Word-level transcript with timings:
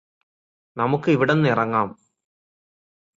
നമുക്ക് 0.77 1.09
ഇവിടന്നു 1.11 1.47
ഇറങ്ങാം 1.49 1.89